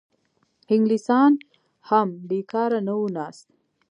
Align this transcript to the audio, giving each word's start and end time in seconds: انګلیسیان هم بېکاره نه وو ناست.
انګلیسیان 0.73 1.33
هم 1.89 2.07
بېکاره 2.29 2.79
نه 2.87 2.93
وو 2.97 3.07
ناست. 3.15 3.47